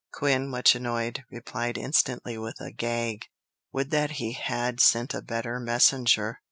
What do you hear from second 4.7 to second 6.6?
sent a better messenger."